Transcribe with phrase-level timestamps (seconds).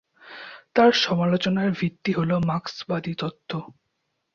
[0.75, 3.51] তার সমালোচনার ভিত্তি হল মার্কসবাদী তত্ত্ব।